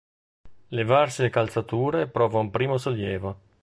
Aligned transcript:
Levarsi 0.71 1.21
le 1.21 1.29
calzature 1.29 2.07
prova 2.07 2.39
un 2.39 2.49
primo 2.49 2.79
sollievo. 2.79 3.37